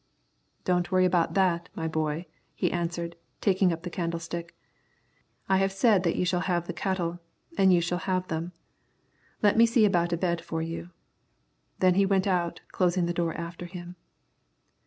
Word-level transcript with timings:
"Don't 0.65 0.91
worry 0.91 1.05
about 1.05 1.35
that, 1.35 1.69
my 1.75 1.87
boy," 1.87 2.25
he 2.55 2.71
answered, 2.71 3.15
taking 3.39 3.71
up 3.71 3.83
the 3.83 3.89
candlestick, 3.91 4.55
"I 5.47 5.57
have 5.57 5.71
said 5.71 6.01
that 6.01 6.15
you 6.15 6.25
shall 6.25 6.39
have 6.39 6.65
the 6.65 6.73
cattle, 6.73 7.19
and 7.55 7.71
you 7.71 7.81
shall 7.81 7.99
have 7.99 8.27
them. 8.27 8.51
Let 9.43 9.57
me 9.57 9.67
see 9.67 9.85
about 9.85 10.11
a 10.11 10.17
bed 10.17 10.41
for 10.41 10.59
you." 10.59 10.89
Then 11.81 11.93
he 11.93 12.07
went 12.07 12.25
out, 12.25 12.61
closing 12.71 13.05
the 13.05 13.13
door 13.13 13.35
after 13.35 13.67
him. 13.67 13.95